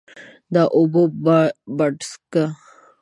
د 0.53 0.55
اوبو 0.77 1.01
باډسکه، 1.77 2.43